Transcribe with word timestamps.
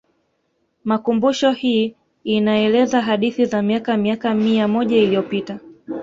Makumbusho 0.83 1.51
hii 1.51 1.95
inaeleza 2.23 3.01
hadithi 3.01 3.45
za 3.45 3.61
miaka 3.61 3.97
miaka 3.97 4.33
mia 4.33 4.67
moja 4.67 4.97
iliyopita 4.97 5.59